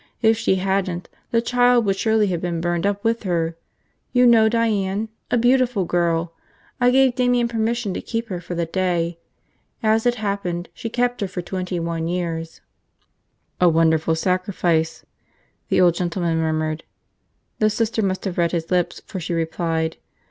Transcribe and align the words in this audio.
If 0.23 0.35
she 0.35 0.55
hadn't, 0.55 1.09
the 1.29 1.43
child 1.43 1.85
would 1.85 1.95
surely 1.95 2.25
have 2.29 2.41
been 2.41 2.59
burned 2.59 2.87
up 2.87 3.03
with 3.03 3.21
her. 3.21 3.55
You 4.13 4.25
know 4.25 4.49
Diane? 4.49 5.09
A 5.29 5.37
beautiful 5.37 5.85
girl. 5.85 6.33
I 6.79 6.89
gave 6.89 7.13
Damian 7.13 7.47
permission 7.47 7.93
to 7.93 8.01
keep 8.01 8.27
her 8.29 8.41
for 8.41 8.55
the 8.55 8.65
day. 8.65 9.19
As 9.83 10.07
it 10.07 10.15
happened, 10.15 10.69
she 10.73 10.89
kept 10.89 11.21
her 11.21 11.27
for 11.27 11.43
twenty 11.43 11.79
one 11.79 12.07
years." 12.07 12.61
"A 13.59 13.69
wonderful 13.69 14.15
sacrifice," 14.15 15.05
the 15.69 15.79
old 15.79 15.93
gentleman 15.93 16.39
murmured. 16.39 16.83
The 17.59 17.69
Sister 17.69 18.01
must 18.01 18.25
have 18.25 18.39
read 18.39 18.53
his 18.53 18.71
lips, 18.71 19.03
for 19.05 19.19
she 19.19 19.33
replied. 19.35 19.97